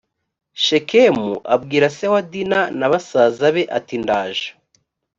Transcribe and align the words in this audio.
shekemu 0.63 1.29
abwira 1.55 1.87
se 1.97 2.05
wa 2.13 2.21
dina 2.31 2.61
na 2.79 2.85
basaza 2.91 3.47
be 3.55 3.63
ati 3.77 3.95
ndaje 4.03 4.47